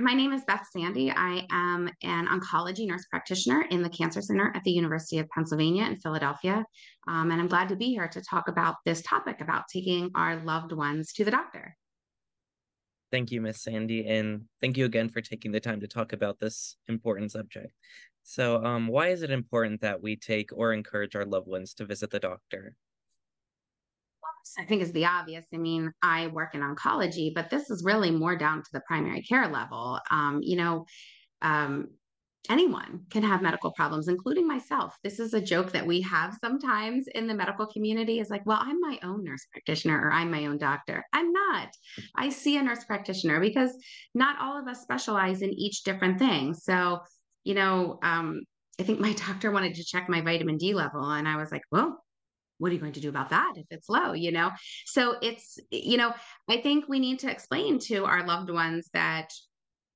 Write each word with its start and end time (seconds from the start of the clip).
My 0.00 0.14
name 0.14 0.32
is 0.32 0.42
Beth 0.46 0.66
Sandy. 0.72 1.10
I 1.10 1.46
am 1.50 1.90
an 2.02 2.26
oncology 2.28 2.86
nurse 2.86 3.04
practitioner 3.10 3.66
in 3.70 3.82
the 3.82 3.90
Cancer 3.90 4.22
Center 4.22 4.50
at 4.54 4.64
the 4.64 4.70
University 4.70 5.18
of 5.18 5.28
Pennsylvania 5.28 5.84
in 5.84 5.96
Philadelphia. 5.96 6.64
Um, 7.06 7.30
and 7.30 7.38
I'm 7.38 7.48
glad 7.48 7.68
to 7.68 7.76
be 7.76 7.90
here 7.90 8.08
to 8.08 8.22
talk 8.22 8.48
about 8.48 8.76
this 8.86 9.02
topic 9.02 9.42
about 9.42 9.64
taking 9.70 10.10
our 10.14 10.42
loved 10.42 10.72
ones 10.72 11.12
to 11.14 11.24
the 11.24 11.30
doctor. 11.30 11.76
Thank 13.12 13.30
you, 13.30 13.42
Miss 13.42 13.60
Sandy, 13.60 14.06
and 14.06 14.44
thank 14.62 14.78
you 14.78 14.86
again 14.86 15.10
for 15.10 15.20
taking 15.20 15.52
the 15.52 15.60
time 15.60 15.80
to 15.80 15.86
talk 15.86 16.14
about 16.14 16.40
this 16.40 16.76
important 16.88 17.32
subject. 17.32 17.72
So, 18.22 18.64
um, 18.64 18.88
why 18.88 19.08
is 19.08 19.22
it 19.22 19.30
important 19.30 19.82
that 19.82 20.02
we 20.02 20.16
take 20.16 20.50
or 20.54 20.72
encourage 20.72 21.14
our 21.14 21.26
loved 21.26 21.46
ones 21.46 21.74
to 21.74 21.84
visit 21.84 22.10
the 22.10 22.20
doctor? 22.20 22.74
I 24.58 24.64
think 24.64 24.82
is 24.82 24.92
the 24.92 25.06
obvious. 25.06 25.44
I 25.52 25.56
mean, 25.56 25.92
I 26.02 26.28
work 26.28 26.54
in 26.54 26.60
oncology, 26.60 27.34
but 27.34 27.50
this 27.50 27.70
is 27.70 27.84
really 27.84 28.10
more 28.10 28.36
down 28.36 28.62
to 28.62 28.68
the 28.72 28.82
primary 28.86 29.22
care 29.22 29.48
level. 29.48 29.98
Um, 30.10 30.40
you 30.42 30.56
know, 30.56 30.86
um, 31.42 31.88
anyone 32.50 33.00
can 33.10 33.22
have 33.22 33.42
medical 33.42 33.72
problems, 33.72 34.08
including 34.08 34.46
myself. 34.46 34.96
This 35.02 35.18
is 35.18 35.34
a 35.34 35.40
joke 35.40 35.72
that 35.72 35.86
we 35.86 36.02
have 36.02 36.36
sometimes 36.42 37.06
in 37.14 37.26
the 37.26 37.34
medical 37.34 37.66
community 37.66 38.20
is 38.20 38.30
like, 38.30 38.44
well, 38.44 38.58
I'm 38.60 38.80
my 38.80 38.98
own 39.02 39.24
nurse 39.24 39.46
practitioner 39.50 39.98
or 39.98 40.12
I'm 40.12 40.30
my 40.30 40.46
own 40.46 40.58
doctor. 40.58 41.04
I'm 41.12 41.32
not. 41.32 41.68
I 42.14 42.28
see 42.28 42.56
a 42.58 42.62
nurse 42.62 42.84
practitioner 42.84 43.40
because 43.40 43.74
not 44.14 44.36
all 44.40 44.60
of 44.60 44.68
us 44.68 44.82
specialize 44.82 45.42
in 45.42 45.50
each 45.54 45.84
different 45.84 46.18
thing. 46.18 46.54
So, 46.54 47.00
you 47.44 47.54
know, 47.54 47.98
um, 48.02 48.42
I 48.78 48.82
think 48.82 49.00
my 49.00 49.12
doctor 49.26 49.50
wanted 49.50 49.74
to 49.76 49.84
check 49.84 50.08
my 50.08 50.20
vitamin 50.20 50.58
D 50.58 50.74
level, 50.74 51.02
and 51.02 51.26
I 51.26 51.36
was 51.36 51.50
like, 51.50 51.62
well, 51.70 52.03
what 52.64 52.70
are 52.70 52.74
you 52.74 52.80
going 52.80 52.92
to 52.92 53.00
do 53.00 53.10
about 53.10 53.28
that 53.28 53.52
if 53.56 53.66
it's 53.70 53.90
low 53.90 54.14
you 54.14 54.32
know? 54.32 54.50
So 54.86 55.16
it's 55.20 55.58
you 55.70 55.98
know 55.98 56.14
i 56.48 56.56
think 56.56 56.88
we 56.88 56.98
need 56.98 57.18
to 57.20 57.30
explain 57.30 57.78
to 57.90 58.06
our 58.06 58.26
loved 58.26 58.50
ones 58.50 58.88
that 58.94 59.28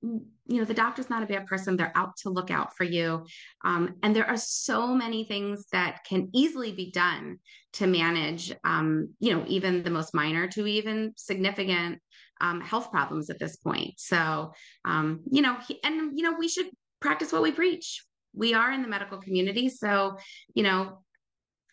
you 0.02 0.22
know 0.48 0.64
the 0.64 0.74
doctor's 0.74 1.10
not 1.10 1.22
a 1.22 1.26
bad 1.26 1.46
person. 1.46 1.76
They're 1.76 1.92
out 1.96 2.16
to 2.18 2.30
look 2.30 2.50
out 2.50 2.76
for 2.76 2.84
you. 2.84 3.26
Um, 3.64 3.96
and 4.02 4.14
there 4.14 4.26
are 4.26 4.36
so 4.36 4.94
many 4.94 5.24
things 5.24 5.66
that 5.72 6.04
can 6.08 6.28
easily 6.32 6.72
be 6.72 6.90
done 6.90 7.38
to 7.74 7.86
manage 7.86 8.54
um, 8.64 9.14
you 9.18 9.34
know 9.34 9.44
even 9.48 9.82
the 9.82 9.90
most 9.90 10.14
minor 10.14 10.46
to 10.48 10.66
even 10.66 11.12
significant 11.16 12.00
um, 12.40 12.60
health 12.60 12.90
problems 12.90 13.30
at 13.30 13.38
this 13.38 13.56
point. 13.56 13.94
So 13.96 14.52
um, 14.84 15.20
you 15.30 15.42
know 15.42 15.56
and 15.84 16.16
you 16.16 16.22
know 16.22 16.36
we 16.38 16.48
should 16.48 16.68
practice 17.00 17.32
what 17.32 17.42
we 17.42 17.52
preach. 17.52 18.04
We 18.34 18.54
are 18.54 18.72
in 18.72 18.82
the 18.82 18.88
medical 18.88 19.18
community. 19.18 19.68
So 19.68 20.16
you 20.54 20.62
know 20.62 21.02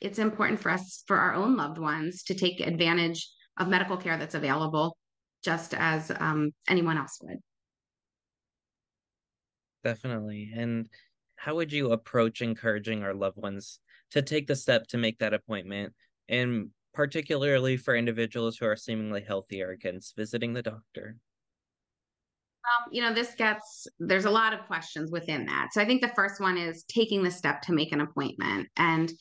it's 0.01 0.19
important 0.19 0.59
for 0.59 0.69
us 0.69 1.03
for 1.07 1.17
our 1.17 1.33
own 1.33 1.55
loved 1.55 1.77
ones 1.77 2.23
to 2.23 2.33
take 2.33 2.59
advantage 2.59 3.29
of 3.57 3.67
medical 3.67 3.97
care 3.97 4.17
that's 4.17 4.35
available 4.35 4.97
just 5.43 5.73
as 5.73 6.11
um, 6.19 6.51
anyone 6.67 6.97
else 6.97 7.19
would 7.21 7.37
definitely 9.83 10.51
and 10.55 10.89
how 11.37 11.55
would 11.55 11.71
you 11.71 11.91
approach 11.91 12.41
encouraging 12.41 13.03
our 13.03 13.13
loved 13.13 13.37
ones 13.37 13.79
to 14.11 14.21
take 14.21 14.47
the 14.47 14.55
step 14.55 14.87
to 14.87 14.97
make 14.97 15.17
that 15.19 15.33
appointment 15.33 15.93
and 16.27 16.69
particularly 16.93 17.77
for 17.77 17.95
individuals 17.95 18.57
who 18.57 18.65
are 18.65 18.75
seemingly 18.75 19.21
healthier 19.21 19.71
against 19.71 20.15
visiting 20.15 20.53
the 20.53 20.63
doctor 20.63 21.15
um, 22.65 22.91
you 22.91 23.01
know, 23.01 23.13
this 23.13 23.35
gets, 23.35 23.87
there's 23.99 24.25
a 24.25 24.31
lot 24.31 24.53
of 24.53 24.65
questions 24.65 25.11
within 25.11 25.45
that. 25.45 25.69
So 25.71 25.81
I 25.81 25.85
think 25.85 26.01
the 26.01 26.11
first 26.15 26.41
one 26.41 26.57
is 26.57 26.83
taking 26.85 27.21
the 27.21 27.29
step 27.29 27.61
to 27.63 27.73
make 27.73 27.91
an 27.91 28.01
appointment. 28.01 28.67
And 28.75 29.11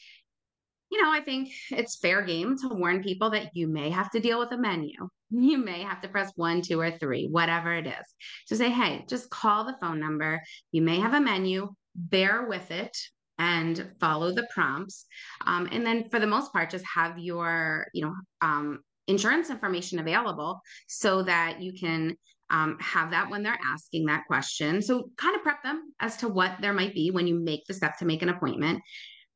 you 0.94 1.02
know, 1.02 1.10
I 1.10 1.20
think 1.20 1.50
it's 1.72 1.96
fair 1.96 2.22
game 2.22 2.56
to 2.58 2.68
warn 2.68 3.02
people 3.02 3.30
that 3.30 3.50
you 3.52 3.66
may 3.66 3.90
have 3.90 4.12
to 4.12 4.20
deal 4.20 4.38
with 4.38 4.52
a 4.52 4.56
menu. 4.56 4.92
You 5.36 5.58
may 5.58 5.82
have 5.82 6.00
to 6.02 6.08
press 6.08 6.30
one, 6.36 6.62
two, 6.62 6.78
or 6.78 6.92
three, 6.92 7.26
whatever 7.26 7.74
it 7.74 7.88
is. 7.88 8.14
So 8.46 8.54
say, 8.54 8.70
hey, 8.70 9.04
just 9.08 9.30
call 9.30 9.64
the 9.64 9.74
phone 9.80 9.98
number. 9.98 10.40
You 10.70 10.80
may 10.80 11.00
have 11.00 11.12
a 11.12 11.20
menu, 11.20 11.74
bear 11.96 12.46
with 12.46 12.70
it 12.70 12.96
and 13.40 13.90
follow 13.98 14.30
the 14.32 14.46
prompts. 14.54 15.06
Um, 15.44 15.68
and 15.72 15.84
then 15.84 16.08
for 16.08 16.20
the 16.20 16.26
most 16.28 16.52
part, 16.52 16.70
just 16.70 16.84
have 16.86 17.18
your, 17.18 17.88
you 17.92 18.04
know, 18.04 18.14
um, 18.42 18.84
insurance 19.08 19.50
information 19.50 19.98
available 19.98 20.60
so 20.86 21.24
that 21.24 21.60
you 21.60 21.72
can 21.72 22.16
um, 22.50 22.76
have 22.78 23.10
that 23.10 23.28
when 23.28 23.42
they're 23.42 23.58
asking 23.66 24.04
that 24.04 24.26
question. 24.28 24.82
So 24.82 25.10
kind 25.16 25.34
of 25.34 25.42
prep 25.42 25.64
them 25.64 25.92
as 25.98 26.16
to 26.18 26.28
what 26.28 26.58
there 26.60 26.74
might 26.74 26.94
be 26.94 27.10
when 27.10 27.26
you 27.26 27.34
make 27.34 27.64
the 27.66 27.74
step 27.74 27.98
to 27.98 28.04
make 28.04 28.22
an 28.22 28.28
appointment. 28.28 28.80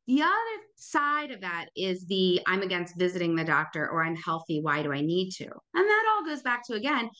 The 0.08 0.22
other 0.22 0.62
side 0.76 1.32
of 1.32 1.42
that 1.42 1.66
is 1.76 2.06
the 2.06 2.40
I'm 2.46 2.62
against 2.62 2.98
visiting 2.98 3.36
the 3.36 3.44
doctor 3.44 3.86
or 3.86 4.02
I'm 4.02 4.16
healthy. 4.16 4.60
Why 4.62 4.82
do 4.82 4.90
I 4.90 5.02
need 5.02 5.32
to? 5.32 5.44
And 5.44 5.86
that 5.86 6.04
all 6.10 6.24
goes 6.24 6.42
back 6.42 6.66
to 6.66 6.74
again, 6.74 7.10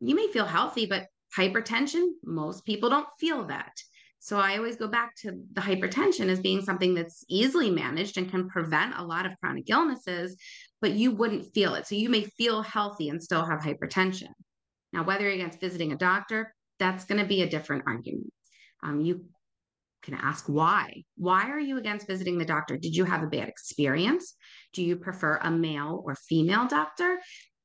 you 0.00 0.14
may 0.14 0.28
feel 0.28 0.44
healthy, 0.44 0.84
but 0.84 1.06
hypertension, 1.36 2.08
most 2.22 2.66
people 2.66 2.90
don't 2.90 3.08
feel 3.18 3.46
that. 3.46 3.72
So 4.18 4.38
I 4.38 4.58
always 4.58 4.76
go 4.76 4.86
back 4.86 5.16
to 5.22 5.32
the 5.54 5.62
hypertension 5.62 6.28
as 6.28 6.40
being 6.40 6.60
something 6.60 6.92
that's 6.92 7.24
easily 7.30 7.70
managed 7.70 8.18
and 8.18 8.30
can 8.30 8.50
prevent 8.50 8.98
a 8.98 9.02
lot 9.02 9.24
of 9.24 9.32
chronic 9.40 9.70
illnesses, 9.70 10.36
but 10.82 10.92
you 10.92 11.12
wouldn't 11.12 11.54
feel 11.54 11.74
it. 11.74 11.86
So 11.86 11.94
you 11.94 12.10
may 12.10 12.24
feel 12.24 12.60
healthy 12.60 13.08
and 13.08 13.22
still 13.22 13.46
have 13.46 13.60
hypertension. 13.60 14.28
Now, 14.92 15.04
whether 15.04 15.24
you're 15.24 15.32
against 15.32 15.60
visiting 15.60 15.92
a 15.92 15.96
doctor, 15.96 16.54
that's 16.78 17.06
going 17.06 17.20
to 17.20 17.26
be 17.26 17.40
a 17.40 17.48
different 17.48 17.84
argument. 17.86 18.30
Um, 18.82 19.00
you 19.00 19.24
can 20.02 20.14
ask 20.14 20.46
why. 20.46 21.02
Why 21.16 21.50
are 21.50 21.60
you 21.60 21.78
against 21.78 22.06
visiting 22.06 22.38
the 22.38 22.44
doctor? 22.44 22.76
Did 22.76 22.96
you 22.96 23.04
have 23.04 23.22
a 23.22 23.28
bad 23.28 23.48
experience? 23.48 24.34
Do 24.72 24.82
you 24.82 24.96
prefer 24.96 25.36
a 25.42 25.50
male 25.50 26.02
or 26.04 26.14
female 26.14 26.66
doctor? 26.66 27.18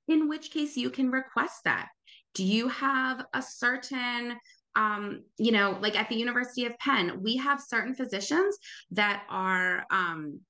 In 0.08 0.28
which 0.28 0.52
case, 0.52 0.78
you 0.78 0.90
can 0.90 1.10
request 1.10 1.62
that. 1.66 1.90
Do 2.34 2.44
you 2.44 2.68
have 2.68 3.26
a 3.34 3.42
certain 3.42 4.38
um, 4.76 5.24
you 5.38 5.54
know, 5.54 5.78
like 5.82 5.98
at 5.98 6.10
the 6.10 6.16
University 6.16 6.66
of 6.66 6.78
Penn, 6.80 7.22
we 7.24 7.38
have 7.38 7.62
certain 7.62 7.96
physicians 7.96 8.58
that 8.92 9.24
are 9.30 9.86
um, 9.90 10.42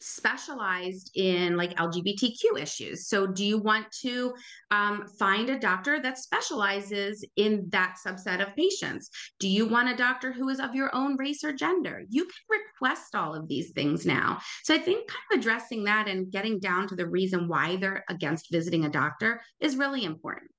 specialized 0.00 1.10
in 1.14 1.56
like 1.56 1.76
LGBTQ 1.76 2.58
issues. 2.58 3.08
So, 3.08 3.26
do 3.26 3.44
you 3.44 3.58
want 3.58 3.86
to 4.02 4.34
um, 4.70 5.06
find 5.18 5.50
a 5.50 5.58
doctor 5.58 6.00
that 6.00 6.18
specializes 6.18 7.24
in 7.36 7.66
that 7.70 7.96
subset 8.04 8.46
of 8.46 8.54
patients? 8.56 9.10
Do 9.38 9.48
you 9.48 9.66
want 9.66 9.88
a 9.88 9.96
doctor 9.96 10.32
who 10.32 10.48
is 10.48 10.60
of 10.60 10.74
your 10.74 10.94
own 10.94 11.16
race 11.16 11.44
or 11.44 11.52
gender? 11.52 12.02
You 12.08 12.24
can 12.24 12.60
request 12.60 13.14
all 13.14 13.34
of 13.34 13.48
these 13.48 13.72
things 13.72 14.06
now. 14.06 14.38
So, 14.64 14.74
I 14.74 14.78
think 14.78 15.08
kind 15.08 15.22
of 15.32 15.38
addressing 15.38 15.84
that 15.84 16.08
and 16.08 16.30
getting 16.30 16.58
down 16.58 16.88
to 16.88 16.96
the 16.96 17.08
reason 17.08 17.48
why 17.48 17.76
they're 17.76 18.04
against 18.08 18.50
visiting 18.50 18.84
a 18.84 18.90
doctor 18.90 19.40
is 19.60 19.76
really 19.76 20.04
important. 20.04 20.50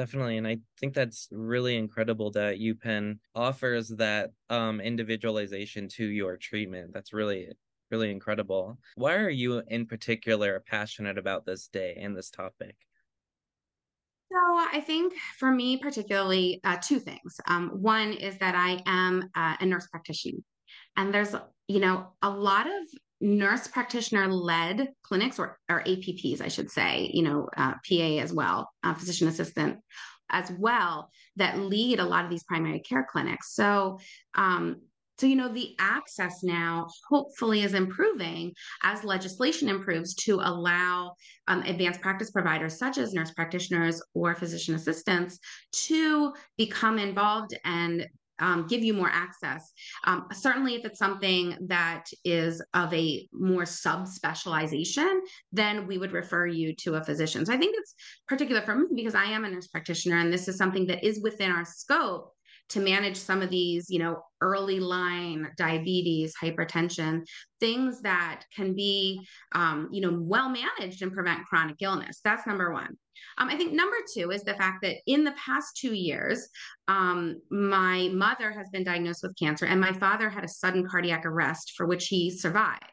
Definitely. 0.00 0.38
And 0.38 0.48
I 0.48 0.56
think 0.78 0.94
that's 0.94 1.28
really 1.30 1.76
incredible 1.76 2.30
that 2.30 2.58
UPenn 2.58 3.18
offers 3.34 3.88
that 3.88 4.30
um, 4.48 4.80
individualization 4.80 5.88
to 5.88 6.06
your 6.06 6.38
treatment. 6.38 6.94
That's 6.94 7.12
really 7.12 7.48
really 7.90 8.10
incredible. 8.10 8.78
Why 8.94 9.14
are 9.16 9.30
you 9.30 9.62
in 9.68 9.86
particular 9.86 10.62
passionate 10.66 11.18
about 11.18 11.46
this 11.46 11.68
day 11.68 11.98
and 12.00 12.16
this 12.16 12.30
topic? 12.30 12.76
So 14.32 14.38
I 14.72 14.80
think 14.80 15.14
for 15.38 15.50
me, 15.50 15.76
particularly, 15.76 16.60
uh, 16.62 16.76
two 16.80 17.00
things. 17.00 17.40
Um, 17.46 17.70
one 17.70 18.12
is 18.12 18.38
that 18.38 18.54
I 18.54 18.80
am 18.86 19.28
uh, 19.34 19.56
a 19.58 19.66
nurse 19.66 19.88
practitioner, 19.88 20.38
and 20.96 21.12
there's 21.12 21.34
you 21.66 21.80
know 21.80 22.12
a 22.22 22.30
lot 22.30 22.66
of 22.66 22.72
nurse 23.20 23.66
practitioner 23.68 24.28
led 24.28 24.88
clinics 25.02 25.38
or, 25.38 25.58
or 25.68 25.82
APPs, 25.82 26.40
I 26.40 26.48
should 26.48 26.70
say, 26.70 27.10
you 27.12 27.22
know, 27.22 27.48
uh, 27.56 27.74
PA 27.86 28.18
as 28.18 28.32
well, 28.32 28.70
uh, 28.82 28.94
physician 28.94 29.28
assistant 29.28 29.78
as 30.30 30.50
well, 30.58 31.10
that 31.36 31.58
lead 31.58 32.00
a 32.00 32.04
lot 32.04 32.24
of 32.24 32.30
these 32.30 32.44
primary 32.44 32.80
care 32.80 33.06
clinics. 33.10 33.54
So 33.54 33.98
um, 34.34 34.80
so, 35.20 35.26
you 35.26 35.36
know, 35.36 35.52
the 35.52 35.76
access 35.78 36.42
now 36.42 36.86
hopefully 37.10 37.60
is 37.60 37.74
improving 37.74 38.54
as 38.82 39.04
legislation 39.04 39.68
improves 39.68 40.14
to 40.14 40.36
allow 40.36 41.12
um, 41.46 41.60
advanced 41.64 42.00
practice 42.00 42.30
providers, 42.30 42.78
such 42.78 42.96
as 42.96 43.12
nurse 43.12 43.30
practitioners 43.32 44.00
or 44.14 44.34
physician 44.34 44.74
assistants, 44.74 45.38
to 45.72 46.32
become 46.56 46.98
involved 46.98 47.54
and 47.66 48.08
um, 48.38 48.66
give 48.66 48.82
you 48.82 48.94
more 48.94 49.10
access. 49.12 49.74
Um, 50.06 50.26
certainly, 50.32 50.74
if 50.74 50.86
it's 50.86 50.98
something 50.98 51.54
that 51.66 52.06
is 52.24 52.62
of 52.72 52.94
a 52.94 53.28
more 53.30 53.64
subspecialization, 53.64 55.18
then 55.52 55.86
we 55.86 55.98
would 55.98 56.12
refer 56.12 56.46
you 56.46 56.74
to 56.76 56.94
a 56.94 57.04
physician. 57.04 57.44
So 57.44 57.52
I 57.52 57.58
think 57.58 57.74
it's 57.76 57.94
particular 58.26 58.62
for 58.62 58.74
me 58.74 58.86
because 58.94 59.14
I 59.14 59.24
am 59.24 59.44
a 59.44 59.50
nurse 59.50 59.66
practitioner 59.66 60.16
and 60.16 60.32
this 60.32 60.48
is 60.48 60.56
something 60.56 60.86
that 60.86 61.04
is 61.04 61.20
within 61.22 61.50
our 61.50 61.66
scope 61.66 62.32
to 62.70 62.80
manage 62.80 63.16
some 63.16 63.42
of 63.42 63.50
these, 63.50 63.90
you 63.90 63.98
know, 63.98 64.22
early 64.40 64.80
line 64.80 65.50
diabetes, 65.56 66.34
hypertension, 66.42 67.22
things 67.58 68.00
that 68.02 68.44
can 68.54 68.74
be, 68.74 69.26
um, 69.54 69.88
you 69.92 70.00
know, 70.00 70.16
well 70.20 70.48
managed 70.48 71.02
and 71.02 71.12
prevent 71.12 71.44
chronic 71.46 71.76
illness. 71.80 72.20
That's 72.24 72.46
number 72.46 72.72
one. 72.72 72.96
Um, 73.38 73.48
I 73.48 73.56
think 73.56 73.72
number 73.72 73.96
two 74.14 74.30
is 74.30 74.42
the 74.42 74.54
fact 74.54 74.82
that 74.82 74.96
in 75.06 75.24
the 75.24 75.32
past 75.32 75.76
two 75.76 75.94
years, 75.94 76.48
um, 76.88 77.40
my 77.50 78.08
mother 78.12 78.50
has 78.50 78.68
been 78.70 78.84
diagnosed 78.84 79.22
with 79.22 79.36
cancer, 79.38 79.66
and 79.66 79.80
my 79.80 79.92
father 79.92 80.30
had 80.30 80.44
a 80.44 80.48
sudden 80.48 80.86
cardiac 80.88 81.26
arrest 81.26 81.74
for 81.76 81.86
which 81.86 82.06
he 82.06 82.30
survived. 82.30 82.84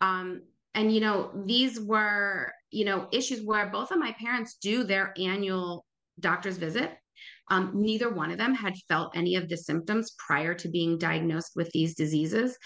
Um, 0.00 0.42
and 0.74 0.92
you 0.92 1.00
know, 1.00 1.30
these 1.46 1.80
were 1.80 2.52
you 2.70 2.84
know 2.84 3.08
issues 3.10 3.42
where 3.44 3.66
both 3.70 3.90
of 3.90 3.98
my 3.98 4.14
parents 4.20 4.58
do 4.60 4.84
their 4.84 5.14
annual 5.18 5.84
doctor's 6.20 6.58
visit. 6.58 6.92
Um, 7.50 7.72
neither 7.74 8.12
one 8.12 8.30
of 8.30 8.38
them 8.38 8.54
had 8.54 8.74
felt 8.88 9.16
any 9.16 9.36
of 9.36 9.48
the 9.48 9.56
symptoms 9.56 10.14
prior 10.18 10.54
to 10.54 10.68
being 10.68 10.98
diagnosed 10.98 11.52
with 11.56 11.70
these 11.70 11.94
diseases. 11.94 12.56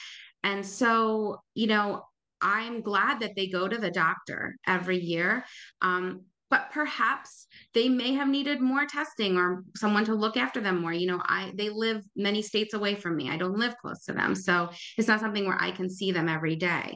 And 0.44 0.64
so, 0.64 1.40
you 1.54 1.68
know, 1.68 2.02
I'm 2.40 2.82
glad 2.82 3.20
that 3.20 3.36
they 3.36 3.46
go 3.46 3.68
to 3.68 3.78
the 3.78 3.90
doctor 3.90 4.56
every 4.66 4.98
year. 4.98 5.44
Um, 5.80 6.22
but 6.52 6.70
perhaps 6.70 7.46
they 7.72 7.88
may 7.88 8.12
have 8.12 8.28
needed 8.28 8.60
more 8.60 8.84
testing 8.84 9.38
or 9.38 9.64
someone 9.74 10.04
to 10.04 10.14
look 10.14 10.36
after 10.36 10.60
them 10.60 10.82
more 10.82 10.92
you 10.92 11.06
know 11.06 11.18
i 11.24 11.50
they 11.54 11.70
live 11.70 12.04
many 12.14 12.42
states 12.42 12.74
away 12.74 12.94
from 12.94 13.16
me 13.16 13.30
i 13.30 13.38
don't 13.38 13.58
live 13.58 13.74
close 13.80 14.04
to 14.04 14.12
them 14.12 14.34
so 14.34 14.68
it's 14.98 15.08
not 15.08 15.18
something 15.18 15.46
where 15.46 15.60
i 15.60 15.70
can 15.70 15.88
see 15.88 16.12
them 16.12 16.28
every 16.28 16.54
day 16.54 16.94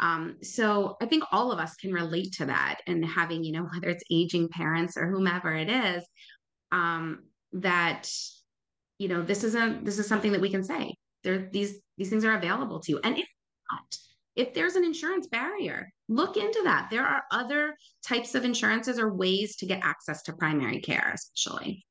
um, 0.00 0.36
so 0.42 0.96
i 1.02 1.06
think 1.06 1.22
all 1.32 1.52
of 1.52 1.58
us 1.58 1.74
can 1.74 1.92
relate 1.92 2.32
to 2.32 2.46
that 2.46 2.80
and 2.86 3.04
having 3.04 3.44
you 3.44 3.52
know 3.52 3.68
whether 3.74 3.90
it's 3.90 4.04
aging 4.10 4.48
parents 4.48 4.96
or 4.96 5.10
whomever 5.10 5.54
it 5.54 5.68
is 5.68 6.02
um, 6.74 7.22
that 7.52 8.10
you 8.98 9.08
know 9.08 9.22
this 9.22 9.44
isn't 9.44 9.84
this 9.84 9.98
is 9.98 10.06
something 10.06 10.32
that 10.32 10.40
we 10.40 10.50
can 10.50 10.64
say 10.64 10.94
there 11.22 11.48
these 11.52 11.78
these 11.96 12.10
things 12.10 12.24
are 12.24 12.36
available 12.36 12.80
to 12.80 12.92
you 12.92 13.00
and 13.04 13.16
if 13.16 13.28
not 13.70 13.96
if 14.36 14.52
there's 14.52 14.74
an 14.74 14.84
insurance 14.84 15.28
barrier, 15.28 15.92
look 16.08 16.36
into 16.36 16.60
that. 16.64 16.88
There 16.90 17.06
are 17.06 17.22
other 17.30 17.76
types 18.04 18.34
of 18.34 18.44
insurances 18.44 18.98
or 18.98 19.14
ways 19.14 19.56
to 19.56 19.66
get 19.66 19.84
access 19.84 20.22
to 20.24 20.32
primary 20.32 20.80
care, 20.80 21.12
especially. 21.14 21.84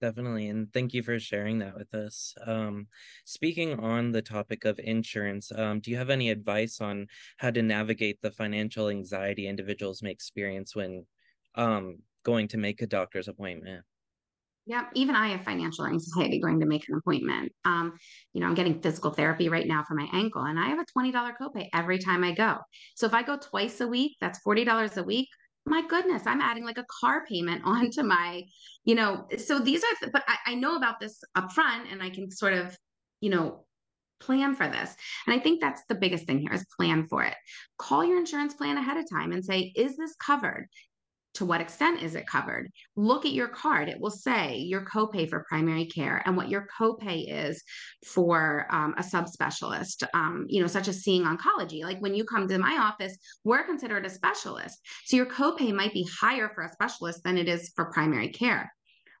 Definitely. 0.00 0.48
And 0.48 0.70
thank 0.72 0.92
you 0.92 1.02
for 1.02 1.18
sharing 1.18 1.60
that 1.60 1.76
with 1.76 1.94
us. 1.94 2.34
Um, 2.44 2.88
speaking 3.24 3.78
on 3.80 4.12
the 4.12 4.20
topic 4.20 4.64
of 4.64 4.78
insurance, 4.78 5.50
um, 5.56 5.80
do 5.80 5.90
you 5.90 5.96
have 5.96 6.10
any 6.10 6.28
advice 6.30 6.80
on 6.80 7.06
how 7.38 7.50
to 7.50 7.62
navigate 7.62 8.20
the 8.20 8.30
financial 8.30 8.88
anxiety 8.88 9.46
individuals 9.46 10.02
may 10.02 10.10
experience 10.10 10.76
when 10.76 11.06
um, 11.54 12.00
going 12.26 12.48
to 12.48 12.58
make 12.58 12.82
a 12.82 12.86
doctor's 12.86 13.28
appointment? 13.28 13.84
Yeah, 14.66 14.86
even 14.94 15.14
I 15.14 15.28
have 15.28 15.44
financial 15.44 15.86
anxiety 15.86 16.40
going 16.40 16.58
to 16.58 16.66
make 16.66 16.88
an 16.88 16.96
appointment. 16.96 17.52
Um, 17.64 17.96
you 18.32 18.40
know, 18.40 18.48
I'm 18.48 18.54
getting 18.54 18.82
physical 18.82 19.12
therapy 19.12 19.48
right 19.48 19.66
now 19.66 19.84
for 19.86 19.94
my 19.94 20.08
ankle, 20.12 20.42
and 20.42 20.58
I 20.58 20.66
have 20.66 20.80
a 20.80 20.98
$20 20.98 21.12
copay 21.40 21.68
every 21.72 22.00
time 22.00 22.24
I 22.24 22.32
go. 22.32 22.58
So 22.96 23.06
if 23.06 23.14
I 23.14 23.22
go 23.22 23.38
twice 23.38 23.80
a 23.80 23.86
week, 23.86 24.16
that's 24.20 24.40
$40 24.44 24.96
a 24.96 25.04
week. 25.04 25.28
My 25.66 25.86
goodness, 25.86 26.24
I'm 26.26 26.40
adding 26.40 26.64
like 26.64 26.78
a 26.78 26.86
car 27.00 27.24
payment 27.28 27.62
onto 27.64 28.02
my, 28.02 28.42
you 28.84 28.96
know, 28.96 29.28
so 29.38 29.60
these 29.60 29.84
are, 29.84 30.10
but 30.12 30.24
I, 30.26 30.36
I 30.46 30.54
know 30.56 30.76
about 30.76 30.98
this 30.98 31.20
upfront 31.38 31.92
and 31.92 32.02
I 32.02 32.10
can 32.10 32.28
sort 32.32 32.52
of, 32.52 32.76
you 33.20 33.30
know, 33.30 33.66
plan 34.18 34.56
for 34.56 34.66
this. 34.66 34.96
And 35.26 35.38
I 35.38 35.38
think 35.38 35.60
that's 35.60 35.82
the 35.88 35.94
biggest 35.94 36.26
thing 36.26 36.40
here 36.40 36.52
is 36.52 36.64
plan 36.76 37.06
for 37.06 37.22
it. 37.22 37.34
Call 37.78 38.04
your 38.04 38.18
insurance 38.18 38.54
plan 38.54 38.78
ahead 38.78 38.96
of 38.96 39.08
time 39.08 39.30
and 39.30 39.44
say, 39.44 39.72
is 39.76 39.96
this 39.96 40.16
covered? 40.16 40.66
To 41.36 41.44
what 41.44 41.60
extent 41.60 42.02
is 42.02 42.14
it 42.14 42.26
covered? 42.26 42.70
Look 42.96 43.26
at 43.26 43.32
your 43.32 43.48
card. 43.48 43.88
It 43.88 44.00
will 44.00 44.10
say 44.10 44.56
your 44.56 44.86
copay 44.86 45.28
for 45.28 45.44
primary 45.48 45.84
care 45.84 46.22
and 46.24 46.34
what 46.36 46.48
your 46.48 46.66
copay 46.78 47.26
is 47.28 47.62
for 48.06 48.66
um, 48.70 48.94
a 48.96 49.02
subspecialist, 49.02 50.02
um, 50.14 50.46
you 50.48 50.62
know, 50.62 50.66
such 50.66 50.88
as 50.88 51.02
seeing 51.02 51.24
oncology. 51.24 51.82
Like 51.82 52.00
when 52.00 52.14
you 52.14 52.24
come 52.24 52.48
to 52.48 52.58
my 52.58 52.78
office, 52.80 53.16
we're 53.44 53.64
considered 53.64 54.06
a 54.06 54.10
specialist. 54.10 54.78
So 55.04 55.16
your 55.16 55.26
copay 55.26 55.74
might 55.74 55.92
be 55.92 56.08
higher 56.20 56.50
for 56.54 56.64
a 56.64 56.72
specialist 56.72 57.22
than 57.22 57.36
it 57.36 57.48
is 57.48 57.70
for 57.76 57.92
primary 57.92 58.28
care. 58.28 58.72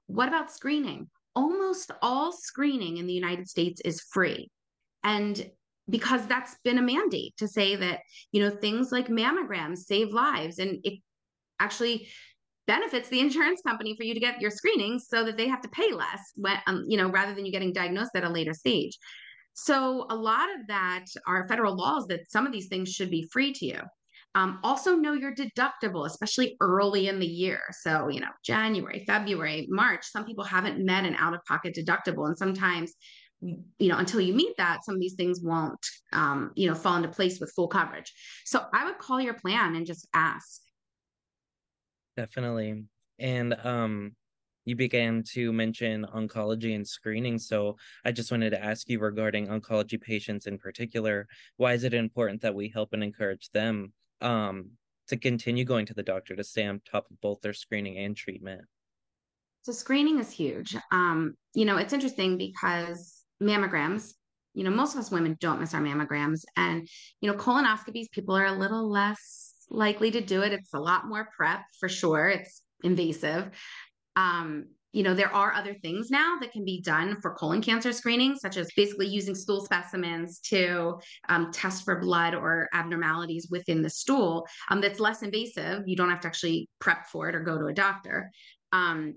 What 0.06 0.28
about 0.28 0.50
screening? 0.50 1.10
Almost 1.34 1.90
all 2.00 2.32
screening 2.32 2.96
in 2.96 3.06
the 3.06 3.12
United 3.12 3.46
States 3.46 3.82
is 3.84 4.00
free. 4.10 4.50
And 5.04 5.50
because 5.88 6.26
that's 6.26 6.56
been 6.64 6.78
a 6.78 6.82
mandate 6.82 7.36
to 7.36 7.46
say 7.46 7.76
that 7.76 8.00
you 8.32 8.40
know 8.40 8.50
things 8.50 8.90
like 8.90 9.06
mammograms 9.06 9.78
save 9.78 10.12
lives 10.12 10.58
and 10.58 10.80
it 10.82 10.94
actually 11.60 12.08
benefits 12.66 13.08
the 13.08 13.20
insurance 13.20 13.60
company 13.66 13.96
for 13.96 14.02
you 14.02 14.14
to 14.14 14.20
get 14.20 14.40
your 14.40 14.50
screenings 14.50 15.06
so 15.08 15.24
that 15.24 15.36
they 15.36 15.48
have 15.48 15.60
to 15.62 15.68
pay 15.68 15.92
less 15.92 16.32
when 16.34 16.58
um, 16.66 16.84
you 16.88 16.96
know 16.96 17.10
rather 17.10 17.34
than 17.34 17.46
you 17.46 17.52
getting 17.52 17.72
diagnosed 17.72 18.10
at 18.14 18.24
a 18.24 18.28
later 18.28 18.52
stage. 18.52 18.98
So 19.54 20.06
a 20.10 20.14
lot 20.14 20.48
of 20.54 20.66
that 20.68 21.06
are 21.26 21.48
federal 21.48 21.76
laws 21.76 22.06
that 22.08 22.30
some 22.30 22.46
of 22.46 22.52
these 22.52 22.68
things 22.68 22.90
should 22.90 23.10
be 23.10 23.26
free 23.32 23.52
to 23.54 23.66
you. 23.66 23.80
Um, 24.34 24.58
also 24.62 24.94
know 24.94 25.14
your 25.14 25.34
deductible 25.34 26.04
especially 26.06 26.56
early 26.60 27.08
in 27.08 27.18
the 27.18 27.26
year. 27.26 27.60
So 27.80 28.08
you 28.08 28.20
know 28.20 28.30
january 28.44 29.04
february 29.06 29.66
march 29.70 30.04
some 30.04 30.24
people 30.24 30.44
haven't 30.44 30.84
met 30.84 31.04
an 31.04 31.14
out-of-pocket 31.14 31.74
deductible. 31.74 32.26
And 32.26 32.36
sometimes 32.36 32.92
you 33.40 33.88
know 33.88 33.98
until 33.98 34.20
you 34.20 34.34
meet 34.34 34.56
that 34.56 34.84
some 34.84 34.94
of 34.94 35.00
these 35.00 35.14
things 35.14 35.40
won't 35.42 35.86
um, 36.12 36.50
you 36.56 36.68
know 36.68 36.74
fall 36.74 36.96
into 36.96 37.08
place 37.08 37.38
with 37.38 37.52
full 37.54 37.68
coverage. 37.68 38.12
So 38.44 38.64
i 38.74 38.84
would 38.84 38.98
call 38.98 39.20
your 39.20 39.34
plan 39.34 39.76
and 39.76 39.86
just 39.86 40.08
ask 40.12 40.62
Definitely. 42.16 42.84
And 43.18 43.54
um 43.64 44.16
you 44.66 44.76
began 44.76 45.22
to 45.22 45.52
mention 45.52 46.04
oncology 46.14 46.74
and 46.74 46.86
screening. 46.86 47.38
So 47.38 47.76
I 48.04 48.12
just 48.12 48.30
wanted 48.30 48.50
to 48.50 48.62
ask 48.62 48.88
you 48.90 48.98
regarding 48.98 49.46
oncology 49.46 49.98
patients 49.98 50.46
in 50.46 50.58
particular, 50.58 51.26
why 51.56 51.72
is 51.72 51.84
it 51.84 51.94
important 51.94 52.42
that 52.42 52.54
we 52.54 52.68
help 52.68 52.92
and 52.92 53.02
encourage 53.02 53.48
them 53.50 53.92
um, 54.20 54.72
to 55.06 55.16
continue 55.16 55.64
going 55.64 55.86
to 55.86 55.94
the 55.94 56.02
doctor 56.02 56.34
to 56.34 56.44
stay 56.44 56.66
on 56.66 56.80
top 56.90 57.06
of 57.10 57.20
both 57.20 57.40
their 57.40 57.54
screening 57.54 57.96
and 57.96 58.16
treatment? 58.16 58.62
So 59.62 59.70
screening 59.72 60.18
is 60.18 60.32
huge. 60.32 60.76
Um, 60.90 61.34
you 61.54 61.64
know, 61.64 61.76
it's 61.76 61.92
interesting 61.92 62.36
because 62.36 63.22
mammograms, 63.40 64.14
you 64.54 64.64
know, 64.64 64.70
most 64.70 64.94
of 64.94 65.00
us 65.00 65.12
women 65.12 65.36
don't 65.40 65.60
miss 65.60 65.74
our 65.74 65.80
mammograms. 65.80 66.42
And, 66.56 66.88
you 67.20 67.30
know, 67.30 67.38
colonoscopies, 67.38 68.10
people 68.10 68.36
are 68.36 68.46
a 68.46 68.52
little 68.52 68.90
less 68.90 69.45
likely 69.68 70.10
to 70.12 70.20
do 70.20 70.42
it. 70.42 70.52
It's 70.52 70.74
a 70.74 70.80
lot 70.80 71.06
more 71.06 71.28
prep 71.36 71.60
for 71.78 71.88
sure. 71.88 72.28
It's 72.28 72.62
invasive. 72.82 73.50
Um, 74.14 74.66
you 74.92 75.02
know, 75.02 75.12
there 75.12 75.34
are 75.34 75.52
other 75.52 75.74
things 75.74 76.10
now 76.10 76.36
that 76.40 76.52
can 76.52 76.64
be 76.64 76.80
done 76.80 77.20
for 77.20 77.34
colon 77.34 77.60
cancer 77.60 77.92
screening, 77.92 78.34
such 78.34 78.56
as 78.56 78.70
basically 78.74 79.06
using 79.06 79.34
stool 79.34 79.62
specimens 79.62 80.38
to 80.40 80.98
um, 81.28 81.52
test 81.52 81.84
for 81.84 82.00
blood 82.00 82.34
or 82.34 82.66
abnormalities 82.72 83.48
within 83.50 83.82
the 83.82 83.90
stool. 83.90 84.46
Um, 84.70 84.80
that's 84.80 84.98
less 84.98 85.22
invasive. 85.22 85.82
You 85.86 85.96
don't 85.96 86.08
have 86.08 86.20
to 86.20 86.28
actually 86.28 86.70
prep 86.78 87.08
for 87.08 87.28
it 87.28 87.34
or 87.34 87.40
go 87.40 87.58
to 87.58 87.66
a 87.66 87.74
doctor. 87.74 88.30
Um, 88.72 89.16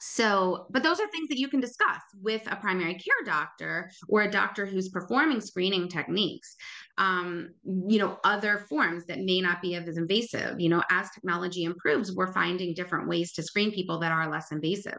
so, 0.00 0.66
but 0.70 0.82
those 0.82 1.00
are 1.00 1.08
things 1.08 1.28
that 1.28 1.38
you 1.38 1.48
can 1.48 1.60
discuss 1.60 2.00
with 2.22 2.42
a 2.50 2.56
primary 2.56 2.94
care 2.94 3.24
doctor 3.24 3.90
or 4.08 4.22
a 4.22 4.30
doctor 4.30 4.64
who's 4.64 4.88
performing 4.88 5.40
screening 5.40 5.88
techniques. 5.88 6.54
Um, 6.98 7.50
you 7.64 7.98
know, 7.98 8.18
other 8.24 8.58
forms 8.68 9.06
that 9.06 9.20
may 9.20 9.40
not 9.40 9.60
be 9.60 9.74
as 9.74 9.96
invasive. 9.96 10.60
You 10.60 10.68
know, 10.68 10.82
as 10.90 11.10
technology 11.10 11.64
improves, 11.64 12.14
we're 12.14 12.32
finding 12.32 12.74
different 12.74 13.08
ways 13.08 13.32
to 13.32 13.42
screen 13.42 13.72
people 13.72 13.98
that 14.00 14.12
are 14.12 14.30
less 14.30 14.52
invasive. 14.52 14.98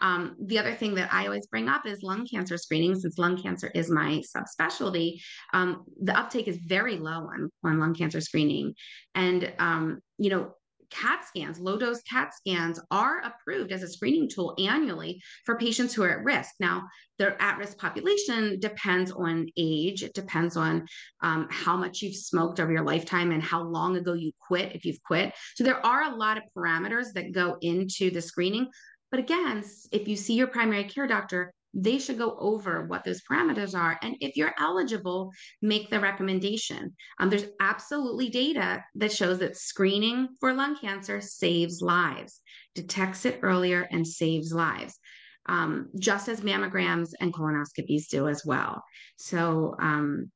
Um, 0.00 0.36
the 0.46 0.58
other 0.58 0.74
thing 0.74 0.94
that 0.96 1.12
I 1.12 1.26
always 1.26 1.46
bring 1.46 1.68
up 1.68 1.86
is 1.86 2.02
lung 2.02 2.26
cancer 2.26 2.58
screening, 2.58 2.94
since 2.96 3.16
lung 3.16 3.40
cancer 3.40 3.70
is 3.74 3.90
my 3.90 4.22
subspecialty. 4.36 5.20
Um, 5.52 5.84
the 6.02 6.18
uptake 6.18 6.48
is 6.48 6.58
very 6.66 6.96
low 6.96 7.28
on, 7.32 7.50
on 7.64 7.78
lung 7.78 7.94
cancer 7.94 8.20
screening. 8.20 8.74
And, 9.14 9.52
um, 9.58 10.00
you 10.18 10.30
know, 10.30 10.54
CAT 10.94 11.24
scans, 11.26 11.58
low 11.58 11.76
dose 11.76 12.02
CAT 12.02 12.32
scans 12.34 12.80
are 12.90 13.20
approved 13.22 13.72
as 13.72 13.82
a 13.82 13.88
screening 13.88 14.28
tool 14.28 14.54
annually 14.58 15.20
for 15.44 15.58
patients 15.58 15.92
who 15.92 16.04
are 16.04 16.10
at 16.10 16.24
risk. 16.24 16.54
Now, 16.60 16.84
their 17.18 17.40
at 17.42 17.58
risk 17.58 17.78
population 17.78 18.60
depends 18.60 19.10
on 19.10 19.48
age, 19.56 20.02
it 20.02 20.14
depends 20.14 20.56
on 20.56 20.86
um, 21.22 21.48
how 21.50 21.76
much 21.76 22.00
you've 22.00 22.16
smoked 22.16 22.60
over 22.60 22.72
your 22.72 22.84
lifetime 22.84 23.32
and 23.32 23.42
how 23.42 23.62
long 23.62 23.96
ago 23.96 24.12
you 24.12 24.32
quit, 24.40 24.74
if 24.74 24.84
you've 24.84 25.02
quit. 25.02 25.34
So, 25.56 25.64
there 25.64 25.84
are 25.84 26.02
a 26.02 26.16
lot 26.16 26.38
of 26.38 26.44
parameters 26.56 27.12
that 27.14 27.32
go 27.32 27.56
into 27.60 28.10
the 28.10 28.22
screening. 28.22 28.68
But 29.10 29.20
again, 29.20 29.62
if 29.92 30.08
you 30.08 30.16
see 30.16 30.34
your 30.34 30.48
primary 30.48 30.84
care 30.84 31.06
doctor, 31.06 31.52
they 31.74 31.98
should 31.98 32.18
go 32.18 32.36
over 32.38 32.86
what 32.86 33.04
those 33.04 33.22
parameters 33.28 33.76
are. 33.78 33.98
And 34.02 34.16
if 34.20 34.36
you're 34.36 34.54
eligible, 34.58 35.32
make 35.60 35.90
the 35.90 36.00
recommendation. 36.00 36.94
Um, 37.18 37.30
there's 37.30 37.46
absolutely 37.60 38.30
data 38.30 38.84
that 38.94 39.12
shows 39.12 39.40
that 39.40 39.56
screening 39.56 40.28
for 40.38 40.54
lung 40.54 40.76
cancer 40.76 41.20
saves 41.20 41.80
lives, 41.80 42.40
detects 42.74 43.24
it 43.24 43.40
earlier, 43.42 43.88
and 43.90 44.06
saves 44.06 44.52
lives. 44.52 44.98
Um, 45.46 45.90
just 45.98 46.28
as 46.28 46.40
mammograms 46.40 47.10
and 47.20 47.34
colonoscopies 47.34 48.08
do 48.08 48.28
as 48.28 48.42
well. 48.46 48.82
So, 49.16 49.74
um, 49.78 50.30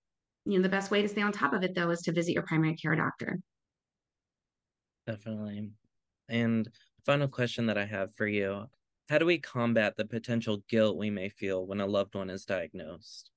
you 0.44 0.58
know, 0.58 0.62
the 0.62 0.68
best 0.68 0.90
way 0.90 1.00
to 1.00 1.08
stay 1.08 1.22
on 1.22 1.32
top 1.32 1.54
of 1.54 1.62
it, 1.62 1.74
though, 1.74 1.90
is 1.90 2.02
to 2.02 2.12
visit 2.12 2.32
your 2.32 2.42
primary 2.42 2.76
care 2.76 2.94
doctor. 2.94 3.38
Definitely. 5.06 5.70
And 6.28 6.68
final 7.06 7.28
question 7.28 7.66
that 7.66 7.78
I 7.78 7.86
have 7.86 8.14
for 8.16 8.26
you 8.26 8.66
how 9.08 9.18
do 9.18 9.26
we 9.26 9.38
combat 9.38 9.96
the 9.96 10.04
potential 10.04 10.58
guilt 10.68 10.96
we 10.96 11.10
may 11.10 11.28
feel 11.28 11.66
when 11.66 11.80
a 11.80 11.86
loved 11.86 12.14
one 12.14 12.30
is 12.30 12.44
diagnosed? 12.44 13.30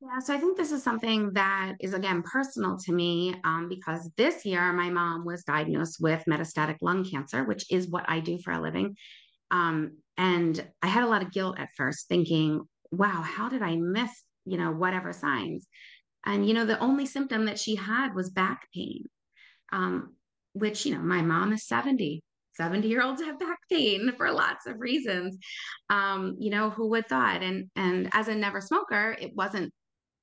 Yeah, 0.00 0.20
so 0.20 0.32
I 0.32 0.38
think 0.38 0.56
this 0.56 0.70
is 0.70 0.82
something 0.82 1.32
that 1.32 1.74
is 1.80 1.92
again 1.92 2.22
personal 2.22 2.76
to 2.84 2.92
me 2.92 3.34
um, 3.42 3.68
because 3.68 4.08
this 4.16 4.44
year 4.44 4.72
my 4.72 4.90
mom 4.90 5.24
was 5.24 5.42
diagnosed 5.42 5.96
with 6.00 6.24
metastatic 6.28 6.76
lung 6.82 7.04
cancer, 7.04 7.44
which 7.44 7.70
is 7.70 7.88
what 7.88 8.04
I 8.08 8.20
do 8.20 8.38
for 8.38 8.52
a 8.52 8.60
living. 8.60 8.96
Um, 9.50 9.98
and 10.16 10.70
I 10.82 10.86
had 10.86 11.02
a 11.02 11.08
lot 11.08 11.22
of 11.22 11.32
guilt 11.32 11.58
at 11.58 11.70
first, 11.76 12.06
thinking, 12.08 12.68
"Wow, 12.92 13.22
how 13.22 13.48
did 13.48 13.62
I 13.62 13.76
miss 13.76 14.10
you 14.44 14.56
know 14.56 14.70
whatever 14.70 15.12
signs?" 15.12 15.66
And 16.24 16.46
you 16.46 16.54
know, 16.54 16.64
the 16.66 16.78
only 16.78 17.06
symptom 17.06 17.46
that 17.46 17.58
she 17.58 17.74
had 17.74 18.14
was 18.14 18.30
back 18.30 18.68
pain, 18.72 19.06
um, 19.72 20.14
which 20.52 20.86
you 20.86 20.94
know 20.94 21.02
my 21.02 21.22
mom 21.22 21.52
is 21.52 21.66
seventy, 21.66 22.22
70 22.58 22.86
year 22.88 23.02
olds 23.02 23.22
have 23.22 23.38
back 23.38 23.58
pain 23.70 24.12
for 24.16 24.30
lots 24.30 24.66
of 24.66 24.80
reasons. 24.80 25.38
Um, 25.88 26.36
you 26.38 26.50
know, 26.50 26.68
who 26.68 26.88
would 26.90 27.08
thought? 27.08 27.42
And 27.42 27.70
and 27.76 28.10
as 28.12 28.28
a 28.28 28.34
never 28.34 28.60
smoker, 28.60 29.16
it 29.18 29.34
wasn't 29.34 29.72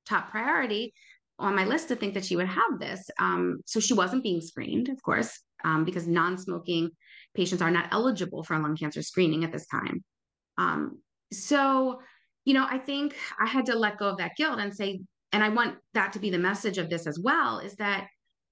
top 0.05 0.29
priority 0.29 0.93
on 1.39 1.55
my 1.55 1.65
list 1.65 1.87
to 1.87 1.95
think 1.95 2.13
that 2.13 2.25
she 2.25 2.35
would 2.35 2.47
have 2.47 2.79
this. 2.79 3.09
Um, 3.19 3.61
so 3.65 3.79
she 3.79 3.93
wasn't 3.93 4.23
being 4.23 4.41
screened, 4.41 4.89
of 4.89 5.01
course, 5.01 5.41
um, 5.63 5.83
because 5.83 6.07
non-smoking 6.07 6.91
patients 7.33 7.61
are 7.61 7.71
not 7.71 7.89
eligible 7.91 8.43
for 8.43 8.57
lung 8.57 8.77
cancer 8.77 9.01
screening 9.01 9.43
at 9.43 9.51
this 9.51 9.67
time. 9.67 10.03
Um, 10.57 11.01
so, 11.33 11.99
you 12.45 12.53
know, 12.53 12.65
I 12.69 12.77
think 12.77 13.15
I 13.39 13.45
had 13.45 13.65
to 13.65 13.75
let 13.75 13.97
go 13.97 14.07
of 14.07 14.17
that 14.19 14.37
guilt 14.37 14.59
and 14.59 14.73
say, 14.73 15.01
and 15.33 15.43
I 15.43 15.49
want 15.49 15.75
that 15.93 16.13
to 16.13 16.19
be 16.19 16.29
the 16.29 16.37
message 16.37 16.77
of 16.77 16.89
this 16.89 17.07
as 17.07 17.19
well, 17.19 17.59
is 17.59 17.75
that, 17.75 18.07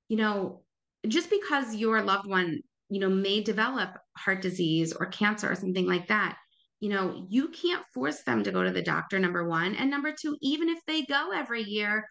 you 0.09 0.17
know, 0.17 0.63
just 1.07 1.29
because 1.29 1.75
your 1.75 2.01
loved 2.01 2.27
one, 2.27 2.59
you 2.93 2.99
know, 2.99 3.09
may 3.09 3.41
develop 3.41 3.97
heart 4.17 4.41
disease 4.41 4.93
or 4.93 5.07
cancer 5.07 5.51
or 5.51 5.55
something 5.55 5.87
like 5.87 6.07
that, 6.07 6.37
you 6.79 6.89
know, 6.89 7.25
you 7.29 7.47
can't 7.49 7.85
force 7.93 8.23
them 8.23 8.43
to 8.43 8.51
go 8.51 8.63
to 8.63 8.71
the 8.71 8.81
doctor, 8.81 9.17
number 9.17 9.47
one. 9.47 9.75
And 9.75 9.89
number 9.89 10.11
two, 10.11 10.37
even 10.41 10.69
if 10.69 10.79
they 10.85 11.03
go 11.03 11.31
every 11.33 11.63
year, 11.63 12.05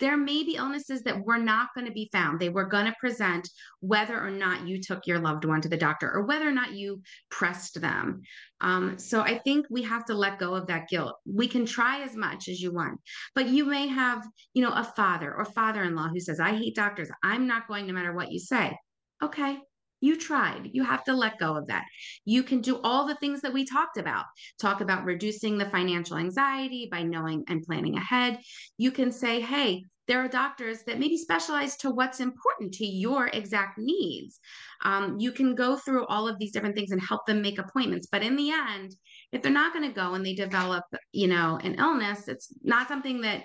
there 0.00 0.16
may 0.16 0.42
be 0.42 0.56
illnesses 0.56 1.02
that 1.02 1.24
were 1.24 1.38
not 1.38 1.68
going 1.74 1.86
to 1.86 1.92
be 1.92 2.08
found. 2.10 2.40
They 2.40 2.48
were 2.48 2.64
going 2.64 2.86
to 2.86 2.94
present 2.98 3.48
whether 3.80 4.18
or 4.18 4.30
not 4.30 4.66
you 4.66 4.80
took 4.80 5.06
your 5.06 5.20
loved 5.20 5.44
one 5.44 5.60
to 5.60 5.68
the 5.68 5.76
doctor 5.76 6.10
or 6.10 6.24
whether 6.24 6.48
or 6.48 6.52
not 6.52 6.72
you 6.72 7.02
pressed 7.30 7.80
them. 7.80 8.22
Um, 8.60 8.98
so 8.98 9.20
I 9.20 9.38
think 9.38 9.66
we 9.70 9.82
have 9.82 10.04
to 10.06 10.14
let 10.14 10.38
go 10.38 10.54
of 10.54 10.66
that 10.68 10.88
guilt. 10.88 11.14
We 11.24 11.46
can 11.46 11.66
try 11.66 12.02
as 12.02 12.16
much 12.16 12.48
as 12.48 12.60
you 12.60 12.72
want, 12.72 12.98
but 13.34 13.48
you 13.48 13.64
may 13.64 13.86
have, 13.86 14.26
you 14.54 14.62
know, 14.62 14.72
a 14.72 14.82
father 14.82 15.32
or 15.32 15.44
father 15.44 15.84
in 15.84 15.94
law 15.94 16.08
who 16.08 16.18
says, 16.18 16.40
I 16.40 16.56
hate 16.56 16.74
doctors. 16.74 17.10
I'm 17.22 17.46
not 17.46 17.68
going 17.68 17.86
no 17.86 17.92
matter 17.92 18.14
what 18.14 18.32
you 18.32 18.40
say. 18.40 18.76
Okay, 19.22 19.58
you 20.02 20.16
tried. 20.16 20.70
You 20.72 20.84
have 20.84 21.04
to 21.04 21.14
let 21.14 21.38
go 21.38 21.56
of 21.56 21.68
that. 21.68 21.84
You 22.24 22.42
can 22.42 22.60
do 22.60 22.80
all 22.82 23.06
the 23.06 23.14
things 23.16 23.40
that 23.40 23.52
we 23.52 23.64
talked 23.64 23.96
about. 23.96 24.24
Talk 24.60 24.80
about 24.80 25.04
reducing 25.04 25.56
the 25.56 25.70
financial 25.70 26.18
anxiety 26.18 26.88
by 26.90 27.02
knowing 27.02 27.44
and 27.48 27.62
planning 27.62 27.96
ahead. 27.96 28.38
You 28.76 28.90
can 28.90 29.12
say, 29.12 29.40
hey, 29.40 29.84
there 30.08 30.18
are 30.18 30.28
doctors 30.28 30.82
that 30.86 30.98
maybe 30.98 31.16
specialize 31.16 31.76
to 31.76 31.90
what's 31.90 32.18
important 32.18 32.74
to 32.74 32.84
your 32.84 33.28
exact 33.28 33.78
needs. 33.78 34.40
Um, 34.84 35.16
you 35.20 35.30
can 35.30 35.54
go 35.54 35.76
through 35.76 36.06
all 36.06 36.26
of 36.26 36.38
these 36.38 36.52
different 36.52 36.74
things 36.74 36.90
and 36.90 37.00
help 37.00 37.24
them 37.26 37.40
make 37.40 37.58
appointments. 37.58 38.08
But 38.10 38.22
in 38.22 38.34
the 38.34 38.50
end, 38.50 38.96
if 39.30 39.42
they're 39.42 39.52
not 39.52 39.72
going 39.72 39.88
to 39.88 39.94
go 39.94 40.14
and 40.14 40.26
they 40.26 40.34
develop, 40.34 40.84
you 41.12 41.28
know, 41.28 41.58
an 41.62 41.76
illness, 41.76 42.26
it's 42.26 42.48
not 42.62 42.88
something 42.88 43.20
that 43.20 43.44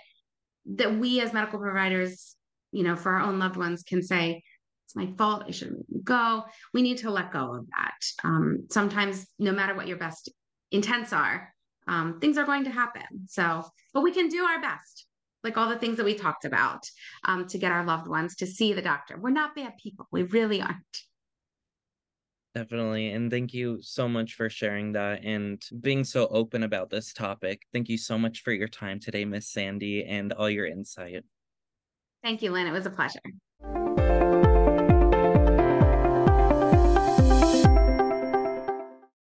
that 0.75 0.93
we 0.93 1.21
as 1.21 1.31
medical 1.31 1.59
providers, 1.59 2.35
you 2.71 2.83
know, 2.83 2.95
for 2.95 3.13
our 3.13 3.21
own 3.21 3.39
loved 3.39 3.55
ones 3.55 3.83
can 3.83 4.01
say, 4.01 4.41
it's 4.87 4.95
my 4.95 5.07
fault. 5.17 5.43
I 5.45 5.51
shouldn't 5.51 6.05
go. 6.05 6.45
We 6.73 6.81
need 6.81 6.99
to 6.99 7.11
let 7.11 7.33
go 7.33 7.55
of 7.55 7.67
that. 7.77 7.97
Um, 8.23 8.67
sometimes, 8.71 9.27
no 9.37 9.51
matter 9.51 9.75
what 9.75 9.87
your 9.87 9.97
best 9.97 10.29
intents 10.71 11.11
are, 11.11 11.53
um, 11.87 12.19
things 12.21 12.37
are 12.37 12.45
going 12.45 12.63
to 12.63 12.69
happen. 12.69 13.03
So, 13.27 13.65
but 13.93 14.01
we 14.01 14.13
can 14.13 14.29
do 14.29 14.45
our 14.45 14.61
best, 14.61 15.05
like 15.43 15.57
all 15.57 15.67
the 15.67 15.77
things 15.77 15.97
that 15.97 16.05
we 16.05 16.13
talked 16.13 16.45
about, 16.45 16.83
um, 17.25 17.47
to 17.47 17.57
get 17.57 17.73
our 17.73 17.83
loved 17.83 18.07
ones 18.07 18.37
to 18.37 18.47
see 18.47 18.71
the 18.71 18.81
doctor. 18.81 19.19
We're 19.19 19.31
not 19.31 19.55
bad 19.55 19.73
people. 19.77 20.07
We 20.09 20.23
really 20.23 20.61
aren't. 20.61 21.01
Definitely. 22.55 23.11
And 23.11 23.29
thank 23.29 23.53
you 23.53 23.79
so 23.81 24.07
much 24.07 24.35
for 24.35 24.49
sharing 24.49 24.93
that 24.93 25.25
and 25.25 25.61
being 25.81 26.05
so 26.05 26.27
open 26.27 26.63
about 26.63 26.89
this 26.89 27.11
topic. 27.11 27.63
Thank 27.73 27.89
you 27.89 27.97
so 27.97 28.17
much 28.17 28.41
for 28.41 28.53
your 28.53 28.69
time 28.69 29.01
today, 29.01 29.25
Miss 29.25 29.49
Sandy, 29.49 30.05
and 30.05 30.31
all 30.31 30.49
your 30.49 30.65
insight. 30.65 31.25
Thank 32.23 32.41
you, 32.41 32.51
Lynn. 32.51 32.67
It 32.67 32.71
was 32.71 32.85
a 32.85 32.89
pleasure. 32.89 33.19